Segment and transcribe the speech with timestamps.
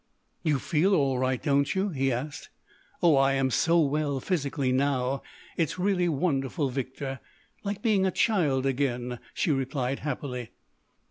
[0.41, 2.49] "You feel all right, don't you?" he asked.
[3.03, 5.21] "Oh, I am so well, physically, now!
[5.57, 10.49] It's really wonderful, Victor—like being a child again," she replied happily.